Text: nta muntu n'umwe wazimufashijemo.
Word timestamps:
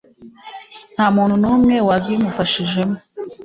nta 0.93 1.07
muntu 1.15 1.35
n'umwe 1.41 1.75
wazimufashijemo. 1.87 2.97